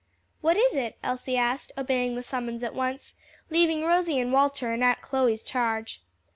"What 0.41 0.57
is 0.57 0.75
it?" 0.75 0.97
Elsie 1.03 1.37
asked, 1.37 1.73
obeying 1.77 2.15
the 2.15 2.23
summons 2.23 2.63
at 2.63 2.73
once, 2.73 3.13
leaving 3.51 3.83
Rosie 3.83 4.17
and 4.17 4.33
Walter 4.33 4.73
in 4.73 4.81
Aunt 4.81 4.99
Chloe's 5.01 5.43
charge. 5.43 6.01